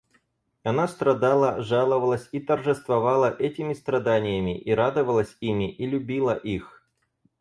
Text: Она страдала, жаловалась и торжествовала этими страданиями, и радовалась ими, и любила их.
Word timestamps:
Она 0.63 0.87
страдала, 0.87 1.61
жаловалась 1.61 2.27
и 2.31 2.39
торжествовала 2.39 3.29
этими 3.37 3.73
страданиями, 3.75 4.59
и 4.59 4.71
радовалась 4.71 5.37
ими, 5.41 5.71
и 5.71 5.85
любила 5.85 6.33
их. 6.35 6.83